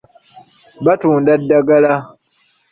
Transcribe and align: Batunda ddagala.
Batunda 0.85 1.31
ddagala. 1.41 1.93